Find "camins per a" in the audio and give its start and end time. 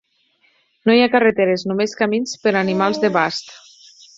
2.01-2.59